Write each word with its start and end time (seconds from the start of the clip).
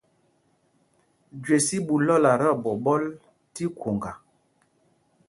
Jüés 1.43 1.67
í 1.75 1.77
ɓu 1.85 1.95
lɔ́la 2.05 2.31
tí 2.39 2.47
oɓiɓɔl 2.59 3.03
tí 3.53 3.63
khoŋga. 3.79 4.11